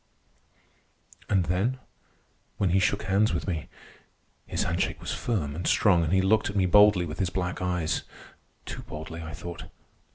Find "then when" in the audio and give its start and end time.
1.45-2.71